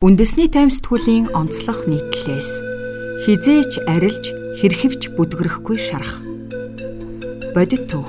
Үндэсний 0.00 0.48
таймстгүүлийн 0.48 1.36
онцлог 1.36 1.84
нийтлэлээс 1.84 2.50
хизээч 3.28 3.84
арилж 3.84 4.32
хэрхэвч 4.56 5.12
бүдгрэхгүй 5.12 5.76
шарах. 5.76 6.24
Бодит 7.52 7.92
түүх. 7.92 8.08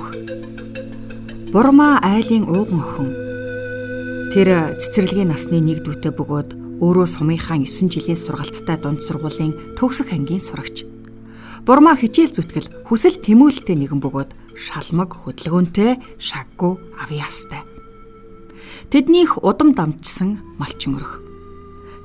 Бурмаа 1.52 2.00
айлын 2.00 2.48
ууган 2.48 2.80
охин. 2.80 3.12
Тэр 4.32 4.72
цэцэрлэгийн 4.80 5.36
насны 5.36 5.60
нэг 5.60 5.84
дүүтэй 5.84 6.16
бөгөөд 6.16 6.80
өөрөө 6.80 7.06
сумынхаа 7.12 7.60
9 7.60 7.92
жилийн 7.92 8.16
сургалттай 8.16 8.80
дунд 8.80 9.04
сургуулийн 9.04 9.76
төгсөх 9.76 10.16
ангийн 10.16 10.40
сурагч. 10.40 10.88
Бурмаа 11.68 12.00
хичээл 12.00 12.32
зүтгэл 12.32 12.88
хүсэл 12.88 13.20
тэмүүлэлтэй 13.20 13.76
нэгэн 13.76 14.00
бөгөөд 14.00 14.32
шалмаг 14.56 15.28
хөдөлгөөнтэй 15.28 16.00
шаггүй 16.16 16.72
авьяастай. 17.04 17.60
Тэднийх 18.88 19.44
удам 19.44 19.76
дамжсан 19.76 20.40
малчин 20.56 20.96
өрх 20.96 21.31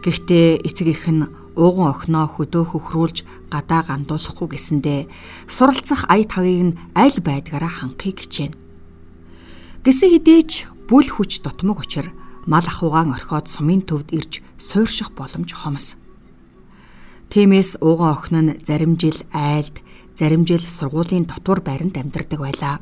Гэхдээ 0.04 0.62
эцэг 0.68 0.88
их 0.94 1.06
нь 1.10 1.26
ууган 1.58 1.90
охиноо 1.90 2.30
хөдөө 2.30 2.64
хөхрүүлж 2.70 3.18
гадаа 3.50 3.82
гандуулахгүй 3.90 4.48
гэсэндээ 4.54 5.02
суралцах 5.50 6.06
ая 6.06 6.26
тавыг 6.30 6.62
нь 6.70 6.78
аль 6.94 7.18
байдгаараа 7.18 7.74
ханхыг 7.82 8.22
хичээнэ. 8.22 8.58
Гэсэн 9.82 10.10
хідээч 10.14 10.52
бүл 10.86 11.10
хүч 11.10 11.42
дутмаг 11.42 11.82
учир 11.82 12.14
мал 12.46 12.62
ахуйгаан 12.62 13.18
орхиод 13.18 13.50
сумын 13.50 13.82
төвд 13.82 14.14
ирж 14.14 14.46
суурших 14.62 15.18
боломж 15.18 15.50
хомс. 15.58 15.98
Тиймээс 17.34 17.82
ууган 17.82 18.14
охин 18.14 18.38
нь 18.38 18.58
зарим 18.62 18.94
жил 19.02 19.18
айлд, 19.34 19.82
зарим 20.14 20.46
жил 20.46 20.62
сургуулийн 20.62 21.26
дотор 21.26 21.60
байранд 21.66 21.98
амьдардаг 21.98 22.40
байлаа 22.40 22.78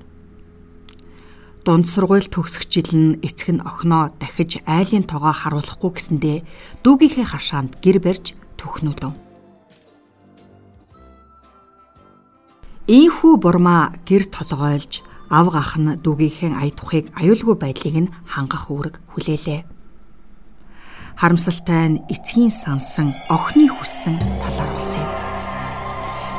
дунд 1.66 1.90
сургууль 1.90 2.30
төгсөх 2.30 2.70
жил 2.70 2.94
нь 2.94 3.18
эцэг 3.26 3.58
нь 3.58 3.66
охиноо 3.66 4.14
дахиж 4.22 4.62
айлын 4.70 5.02
тоогоо 5.02 5.34
харуулахгүй 5.34 5.92
гэсэндээ 5.98 6.38
дүүгийнхээ 6.86 7.26
хашаанд 7.26 7.82
гэр 7.82 7.98
барьж 8.06 8.38
төхнүүлв. 8.62 9.18
Ийхүү 12.86 13.34
бурмаа 13.42 13.98
гэр 14.06 14.30
толгойлж 14.30 15.02
ав 15.34 15.46
гах 15.50 15.74
нь 15.82 15.98
дүүгийнхээ 16.06 16.54
ая 16.54 16.70
тухыг 16.70 17.10
аюулгүй 17.18 17.58
байдлыг 17.58 17.96
нь 17.98 18.14
хангах 18.30 18.70
үүрэг 18.70 19.02
хүлээлээ. 19.18 19.66
Харамсалтай 21.18 21.98
нь 21.98 22.02
эцгийн 22.14 22.54
сансан 22.54 23.18
охины 23.26 23.74
хүссэн 23.74 24.22
талаар 24.38 24.70
улсан 24.78 25.02
юм. 25.02 25.14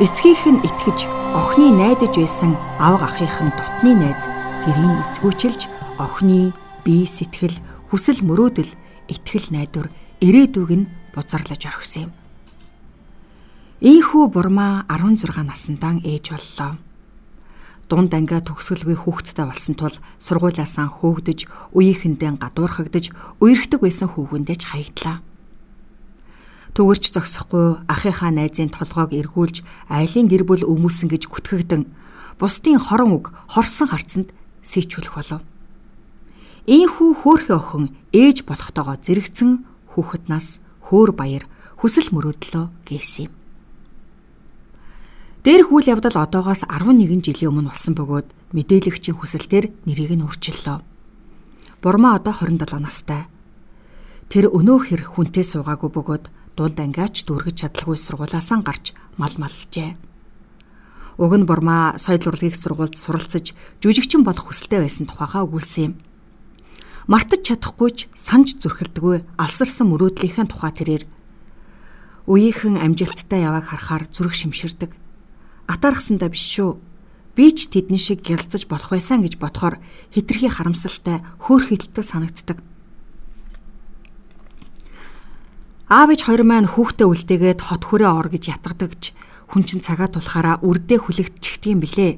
Эцгийнх 0.07 0.45
нь 0.55 0.63
итгэж 0.63 0.99
охины 1.35 1.75
найдаж 1.75 2.15
байсан 2.15 2.55
ав 2.79 2.95
гахынх 3.03 3.37
нь 3.43 3.51
дотны 3.51 3.93
найз 3.99 4.23
гэрийн 4.67 4.99
эцгүүчилж 4.99 5.71
охины 6.03 6.51
бие 6.83 7.07
сэтгэл 7.07 7.55
хүсэл 7.87 8.27
мөрөөдөл 8.27 8.67
итгэл 9.07 9.55
найдвар 9.55 9.95
ирээдүг 10.19 10.71
нь 10.75 10.91
бузарлаж 11.15 11.63
орхисон 11.71 12.11
юм. 12.11 12.13
Ийхүү 13.79 14.27
бурмаа 14.35 14.83
16 14.91 15.47
насндаан 15.47 16.03
ээж 16.03 16.35
боллоо. 16.35 16.83
Дунд 17.87 18.11
ангиа 18.11 18.43
төгсгөлгүй 18.43 18.99
хүүхэдтэй 18.99 19.47
болсон 19.47 19.79
тул 19.79 19.95
сургуулиасаа 20.19 20.91
хөөгдөж, 20.91 21.47
үеийнхэндээ 21.71 22.43
гадуурхагдж, 22.43 23.15
үерхдэг 23.39 23.79
байсан 23.87 24.11
хүүгэндээ 24.11 24.57
ч 24.59 24.63
хаягдлаа. 24.67 25.23
Төгөрч 26.75 27.15
зогсохгүй 27.15 27.87
ахыхаа 27.87 28.35
найзын 28.35 28.75
толгойг 28.75 29.15
эргүүлж, 29.15 29.63
айлын 29.87 30.27
гэр 30.27 30.43
бүл 30.43 30.67
өмүүлсэн 30.67 31.07
гэж 31.07 31.31
гүтгэгдэн, 31.31 31.87
бусдын 32.43 32.83
хорон 32.83 33.23
үг 33.23 33.31
хорсон 33.47 33.87
харцанд 33.95 34.35
сийчүүлэх 34.67 35.15
болов. 35.15 35.43
Ийхүү 36.67 37.11
хөөхөн 37.23 37.55
охин 37.55 37.85
ээж 38.11 38.43
болохтойгоо 38.43 38.99
зэрэгцэн 38.99 39.51
хүүхэд 39.95 40.25
нас 40.27 40.59
хөөр 40.91 41.15
баяр 41.15 41.47
хүсэл 41.79 42.11
мөрөөдлөө 42.11 42.65
гээсэн 42.91 43.31
юм. 43.31 43.33
Дээрх 45.47 45.71
үйл 45.71 45.95
явдал 45.95 46.19
одоогоос 46.19 46.67
11 46.67 47.23
жилийн 47.23 47.55
өмнө 47.55 47.71
болсон 47.71 47.95
бөгөөд 47.95 48.29
мэдээлэгчийн 48.51 49.15
хүсэлтээр 49.15 49.71
нэрийг 49.87 50.19
нь 50.19 50.27
өөрчиллөө. 50.27 50.83
Бурмаа 51.79 52.19
одоо 52.19 52.35
27 52.35 52.83
настай. 52.83 53.31
Тэр 54.27 54.51
өнөөхөр 54.51 55.07
хүнтэй 55.07 55.47
суугаагүй 55.47 55.91
бөгөөд 55.95 56.25
дунд 56.59 56.79
ангиач 56.83 57.23
дүүргэж 57.31 57.63
чадлагүй 57.63 57.95
сургуулаасаа 57.95 58.59
гарч 58.67 58.91
мал 59.15 59.31
малжээ. 59.39 59.95
Уг 61.17 61.33
нь 61.33 61.49
Бурмаа 61.49 61.97
соёл 61.97 62.29
урлагийн 62.29 62.53
сургуульд 62.53 63.01
суралцж 63.01 63.57
жүжигчин 63.81 64.21
болох 64.21 64.53
хүсэлтэй 64.53 64.85
байсан 64.85 65.09
тухайгаа 65.09 65.49
өгүүлсэн 65.49 65.83
юм. 65.89 65.95
Мартаж 67.09 67.41
чадахгүйч 67.49 68.13
санаж 68.13 68.61
зүрхэлдэггүй 68.61 69.25
алсарсан 69.41 69.89
мөрөөдлийнхээ 69.89 70.47
тухай 70.53 70.73
тэрээр 70.77 71.05
үеийнхэн 72.29 72.77
амжилттай 72.83 73.49
явааг 73.49 73.65
харахаар 73.71 74.05
зүрх 74.13 74.35
шимширдэг. 74.35 74.91
Атаархсандаа 75.71 76.29
биш 76.29 76.45
шүү. 76.53 76.77
Би 77.33 77.49
ч 77.55 77.71
тэдний 77.71 78.03
шиг 78.03 78.21
гялцаж 78.21 78.69
болох 78.69 78.93
байсан 78.93 79.23
гэж 79.25 79.39
бодохоор 79.41 79.81
хитрхи 80.13 80.51
харамсалтай 80.51 81.23
хөөх 81.47 81.71
хилдэг 81.71 82.05
санагддаг. 82.05 82.59
Аав 85.87 86.11
ээж 86.11 86.27
хоёр 86.27 86.43
маань 86.43 86.67
хүүхдээ 86.67 87.07
үлдээгээд 87.07 87.61
хот 87.63 87.87
хүрээ 87.87 88.11
ор 88.11 88.27
гэж 88.27 88.59
ятгадагч 88.59 89.15
хүн 89.51 89.63
чин 89.67 89.81
цагаа 89.81 90.11
тулахаараа 90.11 90.63
үрдээ 90.63 90.99
хүлэгдчихдэг 91.03 91.71
юм 91.73 91.81
билээ. 91.83 92.13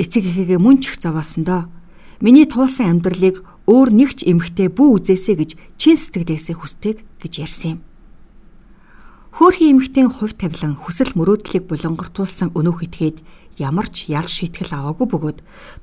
Эцэг 0.00 0.24
эхэгээ 0.28 0.58
мөн 0.60 0.80
ч 0.80 0.92
их 0.92 1.00
зовоосондоо 1.00 1.68
миний 2.20 2.46
туулсан 2.48 3.00
амьдралыг 3.00 3.44
өөр 3.68 3.88
нэгч 3.92 4.26
эмхтэй 4.28 4.68
бүү 4.68 5.00
үзээсэ 5.00 5.32
гэж 5.38 5.50
чин 5.80 5.96
сэтгэлээсээ 5.96 6.56
хүсдэг 6.58 6.96
гэж 7.20 7.32
ярьсан 7.40 7.70
юм. 7.76 7.80
Хөөрхөн 9.32 9.80
эмхтэн 9.80 10.08
хувь 10.12 10.36
тавилан 10.36 10.76
хүсэл 10.76 11.16
мөрөөдлийг 11.16 11.64
булангартуулсан 11.70 12.52
өнөөх 12.52 12.84
итгээд 12.84 13.24
ямар 13.56 13.88
ч 13.88 14.12
ял 14.12 14.28
шийтгэл 14.28 14.76
аваагүй 14.76 15.08
бөгөөд 15.08 15.38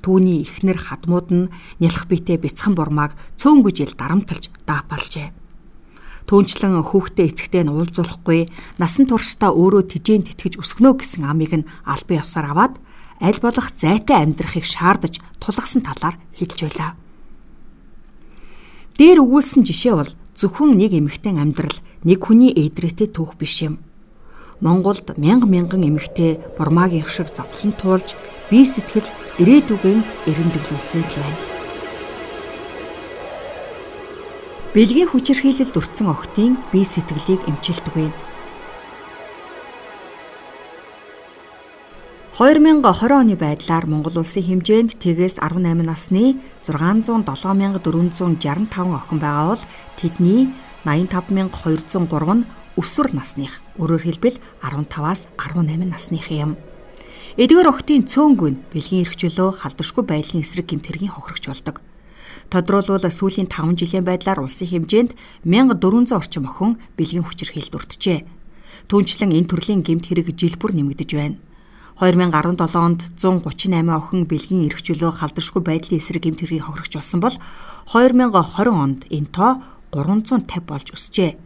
түүний 0.06 0.46
ихнэр 0.46 0.78
хадмууд 0.78 1.28
нь 1.34 1.50
нялх 1.82 2.06
биетэ 2.06 2.38
бяцхан 2.38 2.78
бурмааг 2.78 3.18
цөөнгөө 3.40 3.72
жил 3.74 3.92
дарамтлж 3.98 4.54
даапалжээ. 4.70 5.39
Түүнчлэн 6.30 6.78
хүүхдээ 6.78 7.26
эцэгтэй 7.26 7.66
нь 7.66 7.74
уулзуулахгүй 7.74 8.46
насан 8.78 9.10
туршдаа 9.10 9.50
өөрөө 9.50 9.82
тижээн 9.90 10.30
тэтгэж 10.30 10.62
өсгөнө 10.62 11.02
гэсэн 11.02 11.26
амийг 11.26 11.50
нь 11.58 11.66
албан 11.82 12.22
ёсоор 12.22 12.46
аваад 12.54 12.74
аль 13.18 13.42
болох 13.42 13.74
зайтай 13.74 14.22
амьдрахыг 14.22 14.62
шаардаж 14.62 15.18
тулгасан 15.42 15.82
талаар 15.82 16.22
хэлж 16.38 16.58
байлаа. 16.62 16.94
Дээр 18.94 19.26
өгүүлсэн 19.26 19.66
жишээ 19.66 19.94
бол 19.98 20.12
зөвхөн 20.38 20.78
нэг 20.78 20.94
эмэгтэй 21.02 21.34
амьдрал 21.34 21.78
нэг 22.06 22.22
хүний 22.22 22.54
ээдрээтэй 22.54 23.10
түүх 23.10 23.34
биш 23.34 23.66
юм. 23.66 23.82
Монголд 24.62 25.18
мянга 25.18 25.50
мянган 25.50 25.82
эмэгтэй 25.82 26.38
бурмаагийн 26.54 27.10
шиг 27.10 27.34
зовлон 27.34 27.74
туулж 27.74 28.14
бие 28.54 28.62
сэтгэл 28.62 29.08
ирээдүгэн 29.42 30.30
эрендэглүүлсээр 30.30 31.06
л 31.10 31.16
байна. 31.18 31.49
Бэлгийн 34.70 35.10
хүчирхийлэлд 35.10 35.74
өртсөн 35.74 36.14
охтын 36.14 36.54
бие 36.70 36.86
сэтгэлийг 36.86 37.42
эмчилдэг 37.50 37.90
вэ. 37.90 38.06
2020 42.38 42.86
оны 43.10 43.34
байдлаар 43.34 43.90
Монгол 43.90 44.22
улсын 44.22 44.46
хэмжээнд 44.46 45.02
тэгээс 45.02 45.42
18 45.42 45.82
насны 45.82 46.38
607465 46.62 47.82
охин 48.94 49.18
байгаа 49.18 49.58
бол 49.58 49.62
тэдний 49.98 50.54
85203 50.86 52.38
нь 52.38 52.46
өсвөр 52.78 53.10
насных. 53.10 53.58
Өөрөөр 53.74 54.06
хэлбэл 54.06 54.38
15-аас 54.62 55.26
18 55.34 55.82
насных 55.82 56.30
юм. 56.30 56.54
Эдгээр 57.34 57.66
охтын 57.74 58.06
цөөнгүн 58.06 58.70
бэлгийн 58.70 59.02
эрхчлөө 59.02 59.66
халдваршгүй 59.66 60.06
байдлын 60.06 60.46
эсрэг 60.46 60.70
гэмтэргийн 60.70 61.10
хохирогч 61.18 61.50
болдог. 61.50 61.82
Тодруулбал 62.50 63.06
сүүлийн 63.06 63.46
5 63.46 63.78
жилийн 63.78 64.02
байдлаар 64.02 64.42
улсын 64.42 64.66
хэмжээнд 64.66 65.14
1400 65.46 66.18
орчим 66.18 66.50
охин 66.50 66.82
бэлгийн 66.98 67.22
хүчирхийлэлд 67.22 67.78
өртжээ. 67.78 68.26
Түүнчлэн 68.90 69.30
энэ 69.38 69.46
төрлийн 69.46 69.86
гэмт 69.86 70.10
хэрэг 70.10 70.34
жил 70.34 70.58
бүр 70.58 70.74
нэмэгдэж 70.74 71.10
байна. 71.14 71.38
2017 72.02 72.74
онд 72.74 73.00
138 73.14 73.70
охин 73.86 74.26
бэлгийн 74.26 74.66
эрх 74.66 74.82
чөлөө 74.82 75.22
халдваршгүй 75.22 75.62
байдлын 75.62 76.00
эсрэг 76.02 76.26
гэмт 76.26 76.42
хэргийн 76.42 76.66
хохирогч 76.66 76.98
болсон 76.98 77.20
бол 77.22 77.36
2020 77.86 78.74
онд 78.74 79.00
энэ 79.14 79.30
тоо 79.30 79.62
350 79.94 80.66
болж 80.66 80.86
өсжээ. 80.90 81.38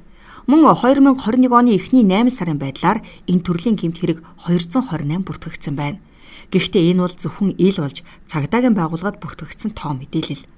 Мөн 0.49 0.61
2021 0.73 1.53
оны 1.53 1.77
эхний 1.77 2.05
8 2.07 2.33
сарын 2.33 2.57
байдлаар 2.57 3.05
энэ 3.29 3.45
төрлийн 3.45 3.77
гэмт 3.77 4.01
хэрэг 4.01 4.19
228 4.49 5.21
бүртгэгдсэн 5.21 5.77
байна. 5.77 6.01
Гэхдээ 6.49 6.97
энэ 6.97 7.03
бол 7.05 7.13
зөвхөн 7.13 7.51
ил 7.61 7.77
болж 7.83 8.01
цагдаагийн 8.25 8.73
байгууллагад 8.73 9.21
бүртгэгдсэн 9.21 9.77
тоо 9.77 9.93
мэдээлэл 9.99 10.54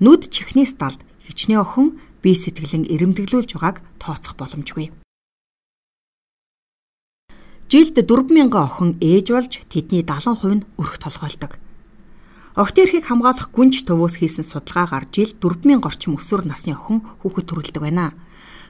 нүд 0.00 0.32
чихнээс 0.32 0.80
далд 0.80 1.00
хичнээн 1.28 1.60
охин 1.60 1.88
бие 2.24 2.36
сэтгэлэн 2.36 2.88
эрэмдэглүүлж 2.88 3.56
байгааг 3.56 3.84
тооцох 4.00 4.34
боломжгүй. 4.40 4.88
Жилд 7.70 7.94
4000 7.94 8.50
охин 8.50 8.90
ээж 8.98 9.26
болж 9.30 9.52
тэдний 9.70 10.02
70% 10.02 10.58
нь 10.58 10.66
өрх 10.80 10.98
толгойлдог. 10.98 11.60
Огт 12.58 12.76
эрхийг 12.82 13.06
хамгаалах 13.06 13.54
гүнж 13.54 13.86
төвөөс 13.86 14.18
хийсэн 14.18 14.42
судалгаагаар 14.42 15.06
жилд 15.14 15.38
4000 15.38 15.86
орчим 15.86 16.18
өсвөр 16.18 16.50
насны 16.50 16.74
охин 16.74 17.06
хүүхэд 17.22 17.46
төрүүлдэг 17.46 17.78
байна. 17.78 18.10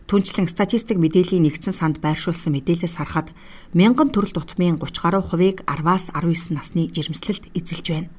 Түнчлэн 0.05 0.53
статистик 0.53 1.01
мэдээллийн 1.01 1.49
нэгдсэн 1.49 1.73
санд 1.73 1.97
байршуулсан 2.05 2.53
мэдээлэлээс 2.53 3.01
харахад 3.01 3.33
мянган 3.73 4.13
төрөл 4.13 4.37
тутмын 4.37 4.77
30 4.77 5.01
гаруй 5.01 5.23
хувийг 5.25 5.65
10-аас 5.65 6.13
19 6.13 6.53
насны 6.53 6.93
жирэмслэлд 6.93 7.57
эзэлж 7.57 7.87
байна. 7.89 8.11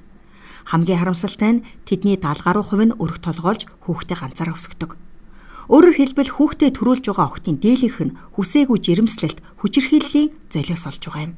Хамгийн 0.69 0.99
харамсалтай 0.99 1.51
нь 1.57 1.63
тэдний 1.87 2.17
70 2.19 2.45
гаруй 2.45 2.63
хувь 2.65 2.85
нь 2.85 2.97
өрх 2.99 3.17
толгоолж 3.23 3.65
хүүхдээ 3.85 4.17
ганцаараа 4.17 4.55
өсгдөг. 4.57 4.97
Өөрөөр 5.71 5.95
хэлбэл 5.97 6.35
хүүхдээ 6.35 6.69
төрүүлж 6.75 7.05
байгаа 7.09 7.27
охтын 7.31 7.57
дийлэнх 7.63 7.97
нь 8.01 8.15
хүсээгүй 8.35 8.77
жирэмслэлт 8.81 9.39
хүчирхийллийн 9.63 10.29
золиос 10.51 10.83
олж 10.89 11.03
байгаа 11.07 11.25
юм. 11.31 11.33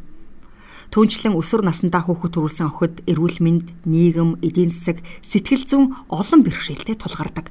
Түүнчлэн 0.94 1.34
өсвөр 1.34 1.66
насндаа 1.66 2.06
хүүхэд 2.06 2.34
төрүүлсэн 2.38 2.70
охид 2.70 2.96
эрүүл 3.10 3.42
мэнд, 3.42 3.68
нийгэм, 3.86 4.46
эдийн 4.46 4.70
засаг, 4.70 5.02
сэтгэл 5.25 5.66
зүйн 5.66 5.86
олон 6.10 6.42
бэрхшээлтэй 6.46 6.98
тулгардаг. 6.98 7.50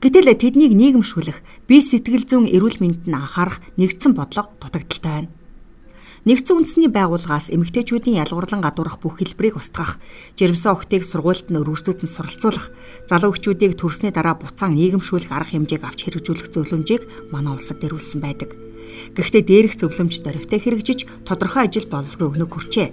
Гэтэл 0.00 0.32
тэднийг 0.32 0.72
нийгэмшүүлэх, 0.72 1.68
бие 1.68 1.82
сэтгэл 1.84 2.24
зүйн 2.24 2.46
эрүүл 2.48 2.80
мэндэд 2.80 3.12
анхаарах 3.12 3.60
нэгдсэн 3.76 4.16
бодлого 4.16 4.56
дутагдaltaй 4.56 5.28
байна. 5.28 5.30
Нэгдсэн 6.22 6.54
үндэсний 6.54 6.86
байгууллагаас 6.86 7.50
эмэгтэйчүүдийн 7.50 8.22
ялгуурлан 8.22 8.62
гадуурах 8.62 9.02
бүх 9.02 9.18
хэлбэрийг 9.18 9.58
устгах, 9.58 9.98
жирэмсэн 10.38 10.70
охтыг 10.70 11.02
сургуульд 11.02 11.50
нь 11.50 11.58
өргөжлүүлэн 11.58 12.06
суралцуулах, 12.06 12.70
залуу 13.10 13.34
эхчүүдийг 13.34 13.74
төрсний 13.74 14.14
дараа 14.14 14.38
буцаан 14.38 14.78
нийгэмшүүлэх 14.78 15.34
арга 15.34 15.58
хэмжээг 15.58 15.82
авч 15.82 16.06
хэрэгжүүлэх 16.06 16.46
зөвлөмжийг 16.54 17.02
манай 17.34 17.58
улсад 17.58 17.82
дэрүүлсэн 17.82 18.22
байдаг. 18.22 18.54
Гэхдээ 19.18 19.42
дээрх 19.42 19.74
зөвлөмж 19.82 20.22
дөрвтэй 20.22 20.62
хэрэгжиж 20.62 21.26
тодорхой 21.26 21.66
ажил 21.66 21.90
бололгүй 21.90 22.26
өгнөг 22.30 22.50
хүрчээ. 22.54 22.88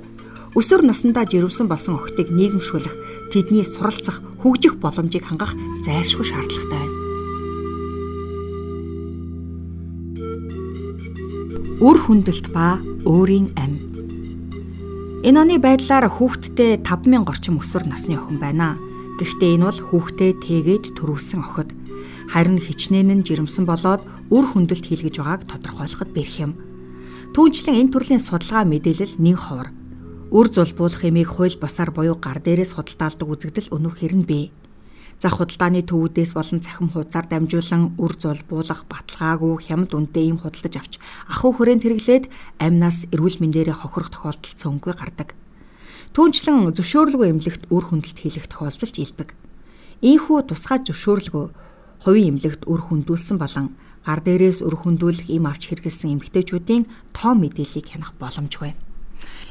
Өсвөр 0.58 0.82
насндаа 0.90 1.30
жирэмсэн 1.30 1.70
болсон 1.70 2.02
охтыг 2.02 2.34
нийгэмшүүлэх, 2.34 3.30
тэдний 3.30 3.62
суралцах, 3.62 4.25
хөгжих 4.42 4.82
боломжийг 4.82 5.30
хангах 5.30 5.54
зайлшгүй 5.86 6.25
шаардлагатай 6.25 6.82
байна. 6.82 6.99
Үр 11.80 11.96
хүндэлт 11.96 12.52
ба 12.52 12.76
өөрийн 13.08 13.56
ам. 13.56 13.80
Энэ 15.24 15.40
оны 15.40 15.56
байдлаар 15.64 16.12
хүүхдтэй 16.12 16.84
5000 16.84 17.24
орчим 17.24 17.56
өсвөр 17.64 17.88
насны 17.88 18.20
охин 18.20 18.36
байна. 18.36 18.76
Гэхдээ 19.16 19.56
энэ 19.56 19.64
бол 19.64 19.80
хүүхдээ 19.88 20.31
тэгээд 20.44 20.86
төрүүлсэн 21.00 21.40
охид. 21.40 21.72
Харин 22.36 22.60
хичнээн 22.60 23.24
нь 23.24 23.24
жирэмсэн 23.24 23.64
болоод 23.64 24.04
үр 24.28 24.46
хүндэлт 24.52 24.92
хийлгэж 24.92 25.24
байгааг 25.24 25.48
тодорхойлоход 25.48 26.12
бэрх 26.12 26.36
юм. 26.44 26.60
Түүнчлэн 27.31 27.80
энэ 27.80 27.92
төрлийн 27.96 28.20
судалгаа 28.20 28.68
мэдээлэл 28.68 29.16
нэг 29.16 29.40
ховор. 29.40 29.72
Үр 30.36 30.52
зулбуулах 30.52 31.08
эмийг 31.08 31.32
хууль 31.32 31.56
босаар 31.56 31.96
буюу 31.96 32.20
гар 32.20 32.44
дээрээс 32.44 32.75
худалдаалдаг 32.75 33.24
үзэгдэл 33.24 33.72
өнөөхөр 33.72 34.14
нь 34.20 34.28
бий 34.28 34.52
зах 35.19 35.36
худалдааны 35.36 35.83
төвүүдээс 35.83 36.31
болон 36.31 36.63
цахим 36.63 36.88
хуудасаар 36.95 37.27
дамжуулан 37.27 38.00
үр 38.00 38.13
зул 38.16 38.39
буулах 38.48 38.88
баталгаагүй 38.88 39.68
хямд 39.68 39.92
үнэтэй 39.92 40.31
ийм 40.31 40.39
худалдаж 40.39 40.75
авч 40.80 40.94
ахуй 41.27 41.51
хүрээнд 41.60 41.83
хэрэглээд 41.83 42.25
амнаас 42.63 43.12
эрүүл 43.12 43.44
мэндээрээ 43.44 43.77
хохирох 43.83 44.16
тохиолдол 44.16 44.56
цөөнгүй 44.56 44.94
гардаг. 44.95 45.36
Түүнчлэн 46.16 46.71
зөвшөөрлгүй 46.71 47.27
эмнэлэгт 47.36 47.63
үр 47.68 47.83
хүндэлт 47.92 48.19
хийх 48.24 48.48
тохиолдолд 48.48 48.95
илбэг. 48.95 49.30
Ийхүү 50.00 50.39
тусгай 50.48 50.80
зөвшөөрлгүй 50.88 51.45
хувийн 52.07 52.39
эмнэлэгт 52.39 52.63
үр 52.72 52.81
хүндүүлсэн 52.88 53.36
болон 53.36 53.75
гар 54.07 54.24
дээрээс 54.24 54.63
үр 54.63 54.75
хүндүүлэх 54.80 55.27
им 55.27 55.51
авч 55.51 55.68
хэрэгэлсэн 55.68 56.15
эмэгтэйчүүдийн 56.15 56.88
тоо 57.12 57.36
мэдээллийг 57.36 57.88
хянах 57.92 58.15
боломжгүй. 58.15 58.72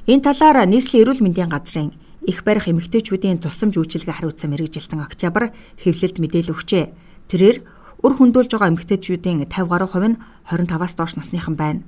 Энэ 0.09 0.25
талаар 0.25 0.65
нийслэлийн 0.65 1.05
эрүүл 1.05 1.21
мэндийн 1.21 1.53
газрын 1.53 1.93
их 2.27 2.43
барих 2.43 2.67
эмэгтэйчүүдийн 2.67 3.39
тусламж 3.45 3.79
үйлчилгээ 3.79 4.15
хариуцсан 4.19 4.51
мэрэгжилтэн 4.51 5.05
октябр 5.05 5.55
хэвлэлд 5.79 6.17
мэдээлэл 6.19 6.55
өгчээ. 6.57 6.85
Тэрээр 7.31 7.59
үр 8.03 8.13
хөндүүлж 8.19 8.51
байгаа 8.55 8.71
эмэгтэйчүүдийн 8.75 9.47
50 9.47 9.71
гаруй 9.71 9.89
хувь 9.91 10.09
нь 10.15 10.21
25-аас 10.51 10.95
доош 10.99 11.13
насныхан 11.19 11.55
байна. 11.55 11.83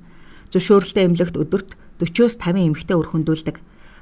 Зөвшөөрөлтэй 0.51 1.07
эмнэлэгт 1.07 1.35
өдөрт 1.39 1.69
40-оос 1.99 2.35
50 2.39 2.67
эмэгтэй 2.71 2.95
үр 2.99 3.07
хөндүүлдэг. 3.11 3.57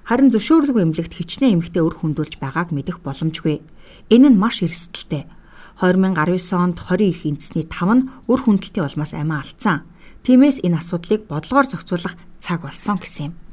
Харин 0.09 0.33
зөвшөөрлгүй 0.33 0.81
эмнэлэгт 0.89 1.13
хичнээн 1.13 1.61
эмэгтэй 1.61 1.83
үр 1.85 2.01
хөндүүлж 2.01 2.41
байгааг 2.41 2.73
мэдэх 2.73 2.97
боломжгүй. 3.05 3.61
Энэ 4.09 4.33
нь 4.33 4.41
маш 4.41 4.65
эрсдэлтэй. 4.65 5.29
2019 5.77 6.57
онд 6.57 6.77
20 6.81 7.13
их 7.13 7.21
эндсний 7.29 7.65
5 7.69 7.93
нь 7.93 8.07
үр 8.25 8.39
хөндөлтийн 8.41 8.89
улмаас 8.89 9.13
амиа 9.13 9.45
алдсан. 9.45 9.85
Тиймээс 10.25 10.65
энэ 10.65 10.81
асуудлыг 10.81 11.29
бодлогоор 11.29 11.67
зохицуулах 11.69 12.17
цаг 12.41 12.65
болсон 12.65 12.97
гэсэн 12.97 13.25
юм. 13.29 13.48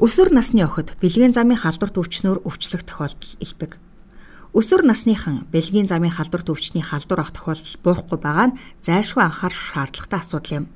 Өсвөр 0.00 0.32
насны 0.32 0.64
охид 0.64 0.96
бэлгийн 1.04 1.36
замын 1.36 1.60
халдварт 1.60 2.00
өвчнөөр 2.00 2.48
өвчлөх 2.48 2.80
тохиолдол 2.88 3.36
илбэг. 3.44 3.76
Өсвөр 4.56 4.88
насныхан 4.88 5.44
бэлгийн 5.52 5.84
замын 5.84 6.08
халдварт 6.16 6.48
өвчний 6.48 6.80
халдвар 6.80 7.20
ах 7.20 7.36
тохиолдол 7.36 7.76
буухгүй 7.84 8.16
байгаа 8.16 8.46
нь 8.48 8.58
зайлшгүй 8.80 9.20
анхаарах 9.20 9.52
шаардлагатай 9.52 10.20
асуудал 10.24 10.56
юм. 10.64 10.66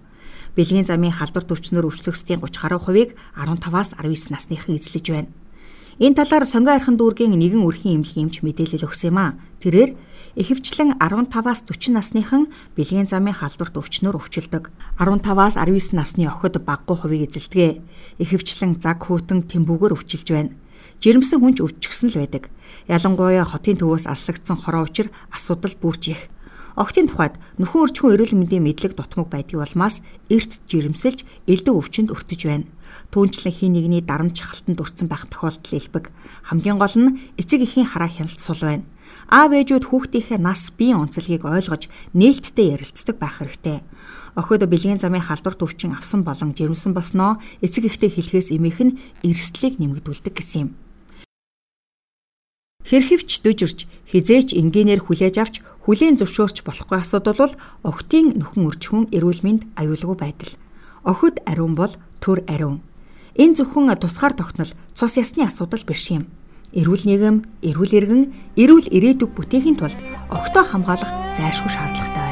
Бэлгийн 0.53 0.85
замын 0.85 1.17
халдварт 1.17 1.49
өвчнөөр 1.49 1.89
өвчлөхсдийн 1.89 2.45
30 2.45 2.61
гаруй 2.61 2.81
хувийг 2.85 3.11
15-аас 3.41 3.97
19 3.97 4.37
насныхан 4.37 4.77
эзлэж 4.77 5.07
байна. 5.09 5.33
Энэ 5.97 6.13
талаар 6.13 6.45
сонгоо 6.45 6.77
архин 6.77 7.01
дүүргийн 7.01 7.33
нэгэн 7.33 7.65
өрхийн 7.65 8.05
эмнэлгийн 8.05 8.29
эмч 8.29 8.45
мэдээлэл 8.45 8.85
өгсөн 8.85 9.17
юм 9.17 9.17
а. 9.17 9.41
Тэрээр 9.65 9.97
Ихэвчлэн 10.37 11.01
15-аас 11.01 11.65
40 11.65 11.97
насныхан 11.97 12.53
бэлгийн 12.77 13.09
замын 13.09 13.33
халдварт 13.33 13.81
өвчнөөр 13.81 14.21
өвчлөдөг. 14.21 14.69
15-аас 15.01 15.57
19 15.57 15.97
насны 15.97 16.29
охид 16.29 16.61
баггүй 16.61 16.97
хувийг 17.01 17.33
эзэлдэг. 17.33 17.81
Ихэвчлэн 18.21 18.77
заг 18.77 19.09
хүйтэн 19.09 19.49
тэмбүүгээр 19.49 19.97
өвчилж 19.97 20.29
байна. 20.37 20.53
Жирэмсэн 21.01 21.41
хүнч 21.41 21.65
өвчгсөн 21.65 22.13
л 22.13 22.21
байдаг. 22.21 22.53
Ялангуяа 22.93 23.49
хотын 23.49 23.81
төвөөс 23.81 24.05
аслагдсан 24.05 24.61
хороо 24.61 24.85
учир 24.85 25.09
асуудал 25.33 25.73
бүрж 25.81 26.13
их. 26.13 26.29
Октын 26.76 27.08
тухайд 27.08 27.40
нөхөн 27.56 27.82
өрчхөн 27.88 28.12
эрүүл 28.14 28.37
мэндийн 28.37 28.64
мэдлэг 28.64 28.93
дутмаг 28.94 29.32
байдгийг 29.32 29.64
болмаас 29.64 30.05
эрт 30.28 30.61
жирэмсэлж 30.69 31.25
элдв 31.49 31.73
өвчнөд 31.73 32.12
өртөж 32.12 32.40
байна. 32.44 32.69
Түүнчлэн 33.17 33.56
хин 33.56 33.73
нэгний 33.73 34.05
дарамт 34.05 34.37
чахалтанд 34.37 34.84
өртсөн 34.84 35.08
байх 35.08 35.25
тохиолдол 35.32 35.73
илбэг. 35.73 36.12
Хамгийн 36.44 36.76
гол 36.76 36.96
нь 37.00 37.17
эцэг 37.40 37.64
эхийн 37.64 37.88
хараа 37.88 38.12
хяналт 38.12 38.40
сул 38.44 38.61
байна 38.61 38.84
аав 39.31 39.50
ээжүүд 39.55 39.84
хүүхдийнхээ 39.90 40.38
нас 40.38 40.70
биеийн 40.78 41.02
онцлогийг 41.02 41.43
ойлгож 41.46 41.90
нээлттэй 42.14 42.78
ярилцдаг 42.78 43.17
байх 43.19 43.43
хэрэгтэй. 43.43 43.82
Охид 44.38 44.62
бэлгийн 44.70 45.02
замын 45.02 45.25
халдвар 45.25 45.56
төвчин 45.58 45.99
авсан 45.99 46.23
болон 46.23 46.55
жирэмсэн 46.55 46.94
босноо 46.94 47.43
эцэг 47.64 47.90
эхтэй 47.90 48.11
хэлхээс 48.12 48.55
эмээх 48.55 48.78
нь 48.87 48.96
эрсдлийг 49.26 49.78
нэмэгдүүлдэг 49.82 50.34
гэсэн 50.37 50.61
юм. 50.62 50.70
Хэрхэвч 52.87 53.43
дөжөрч 53.43 53.79
хизээч 54.11 54.55
энгийнээр 54.55 55.03
хүлээж 55.05 55.37
авч 55.43 55.55
хүлийн 55.85 56.17
зөвшөөрч 56.19 56.62
болохгүй 56.62 56.99
асуудал 57.03 57.38
бол 57.43 57.55
охтын 57.83 58.38
нөхөн 58.38 58.67
өрчхүүн 58.71 59.05
эрүүл 59.11 59.43
мэнд 59.43 59.62
аюулгүй 59.75 60.17
байдал. 60.19 60.53
Охид 61.03 61.43
ариун 61.50 61.75
бол 61.75 61.93
төр 62.23 62.47
ариун. 62.47 62.81
Энэ 63.35 63.59
зөвхөн 63.59 63.90
тусгаар 63.99 64.35
тогтнол 64.38 64.71
цус 64.95 65.19
ясны 65.19 65.43
асуудал 65.45 65.83
биш 65.83 66.07
юм 66.14 66.31
эрүүл 66.76 67.09
нийгэм, 67.09 67.37
эрүүл 67.64 67.93
иргэн, 67.99 68.23
эрүүл 68.61 68.93
ирээдүг 68.93 69.31
бүтээхийн 69.33 69.81
тулд 69.81 69.99
огтоо 70.28 70.64
хамгаалах 70.66 71.12
зайлшгүй 71.38 71.73
шаардлагатай 71.73 72.25